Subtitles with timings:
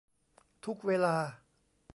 [0.65, 1.15] ทุกเวลา